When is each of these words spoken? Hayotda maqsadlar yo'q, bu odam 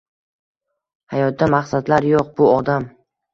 Hayotda 1.15 1.49
maqsadlar 1.57 2.09
yo'q, 2.13 2.25
bu 2.41 2.49
odam 2.55 2.89